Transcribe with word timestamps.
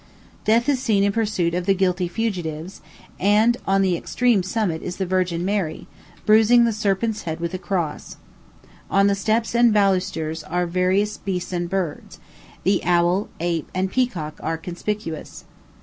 Death 0.45 0.67
is 0.67 0.81
seen 0.81 1.03
in 1.03 1.11
pursuit 1.11 1.53
of 1.53 1.67
the 1.67 1.75
guilty 1.75 2.07
fugitives; 2.07 2.81
and 3.19 3.55
on 3.67 3.83
the 3.83 3.95
extreme 3.95 4.41
summit 4.41 4.81
is 4.81 4.95
the 4.97 5.05
Virgin 5.05 5.45
Mary, 5.45 5.85
bruising 6.25 6.65
the 6.65 6.73
serpent's 6.73 7.21
head 7.21 7.39
with 7.39 7.53
a 7.53 7.59
cross. 7.59 8.17
On 8.89 9.05
the 9.05 9.13
steps 9.13 9.53
and 9.53 9.71
balusters 9.71 10.43
are 10.43 10.65
various 10.65 11.17
beasts 11.17 11.53
and 11.53 11.69
birds; 11.69 12.17
the 12.63 12.83
owl, 12.83 13.29
ape, 13.39 13.69
and 13.75 13.91
peacock 13.91 14.39
are 14.41 14.57
conspicuous. 14.57 15.45